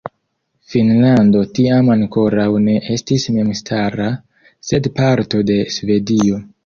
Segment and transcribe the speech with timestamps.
[0.69, 4.09] Finnlando tiam ankoraŭ ne estis memstara,
[4.71, 6.43] sed parto de Svedio.